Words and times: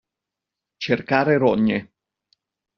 Cercare 0.77 1.37
rogne. 1.37 1.93